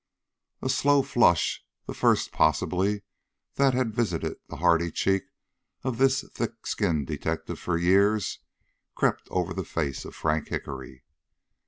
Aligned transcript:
A 0.63 0.69
slow 0.69 1.03
flush, 1.03 1.63
the 1.85 1.93
first, 1.93 2.31
possibly, 2.31 3.03
that 3.57 3.75
had 3.75 3.93
visited 3.93 4.37
the 4.49 4.55
hardy 4.55 4.89
cheek 4.89 5.25
of 5.83 5.99
this 5.99 6.27
thick 6.33 6.65
skinned 6.65 7.05
detective 7.05 7.59
for 7.59 7.77
years, 7.77 8.39
crept 8.95 9.27
over 9.29 9.53
the 9.53 9.63
face 9.63 10.03
of 10.03 10.15
Frank 10.15 10.47
Hickory. 10.47 11.03